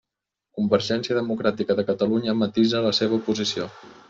Convergència 0.59 1.17
Democràtica 1.17 1.75
de 1.81 1.85
Catalunya 1.91 2.37
matisa 2.41 2.83
la 2.89 2.97
seva 3.03 3.23
posició. 3.31 3.71